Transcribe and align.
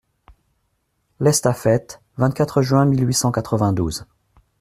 L'ESTAFETTE, 1.19 2.01
vingt-quatre 2.17 2.63
juin 2.63 2.85
mille 2.85 3.07
huit 3.07 3.13
cent 3.13 3.31
quatre-vingt-douze. 3.31 4.07